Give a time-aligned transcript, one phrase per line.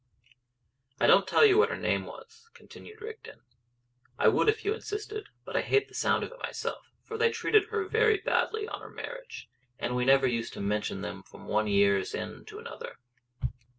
[0.99, 3.41] "I don't tell you what her name was," continued Rigden.
[4.17, 5.27] "I would if you insisted.
[5.45, 8.81] But I hate the sound of it myself, for they treated her very badly on
[8.81, 12.97] her marriage, and we never used to mention them from one year's end to another."